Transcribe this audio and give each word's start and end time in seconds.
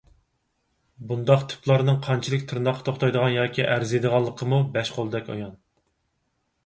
بۇنداق 1.09 1.43
تىپلارنىڭ 1.51 1.99
قانچىلىك 2.07 2.47
تىرناققا 2.51 2.85
توختايدىغان 2.87 3.35
ياكى 3.35 3.67
ئەرزىيدىغانلىقىمۇ 3.75 4.63
بەش 4.79 4.93
قولدەك 4.97 5.31
ئايان. 5.35 5.55